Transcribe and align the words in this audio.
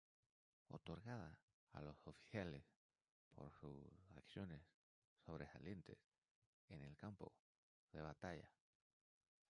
Otorgada 0.69 1.37
a 1.73 1.81
los 1.83 2.07
oficiales 2.07 2.65
por 3.35 3.51
sus 3.51 3.71
acciones 4.17 4.59
sobresalientes 5.27 5.99
en 6.69 6.81
el 6.81 6.97
campo 6.97 7.31
de 7.91 8.01
batalla. 8.01 8.49